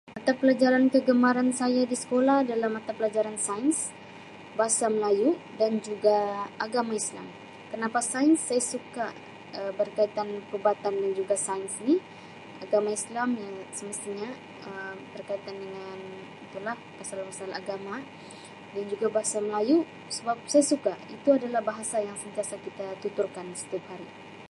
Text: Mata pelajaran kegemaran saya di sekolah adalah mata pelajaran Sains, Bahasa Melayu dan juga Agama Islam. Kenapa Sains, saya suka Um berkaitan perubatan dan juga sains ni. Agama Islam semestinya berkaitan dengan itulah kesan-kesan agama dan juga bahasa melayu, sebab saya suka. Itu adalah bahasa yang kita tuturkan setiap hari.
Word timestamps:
Mata 0.17 0.31
pelajaran 0.39 0.85
kegemaran 0.93 1.49
saya 1.59 1.81
di 1.91 1.97
sekolah 2.03 2.37
adalah 2.43 2.69
mata 2.75 2.91
pelajaran 2.99 3.37
Sains, 3.45 3.79
Bahasa 4.57 4.85
Melayu 4.95 5.29
dan 5.61 5.71
juga 5.87 6.17
Agama 6.65 6.93
Islam. 7.01 7.27
Kenapa 7.71 7.99
Sains, 8.11 8.39
saya 8.47 8.61
suka 8.73 9.05
Um 9.59 9.71
berkaitan 9.79 10.27
perubatan 10.49 10.93
dan 11.03 11.11
juga 11.19 11.35
sains 11.47 11.73
ni. 11.87 11.95
Agama 12.65 12.89
Islam 12.99 13.29
semestinya 13.77 14.29
berkaitan 15.15 15.55
dengan 15.63 15.99
itulah 16.47 16.75
kesan-kesan 16.97 17.51
agama 17.59 17.95
dan 18.73 18.83
juga 18.91 19.05
bahasa 19.15 19.37
melayu, 19.47 19.77
sebab 20.17 20.37
saya 20.51 20.63
suka. 20.71 20.93
Itu 21.15 21.29
adalah 21.37 21.59
bahasa 21.71 21.97
yang 22.09 22.15
kita 22.25 22.41
tuturkan 23.03 23.47
setiap 23.61 23.83
hari. 23.91 24.09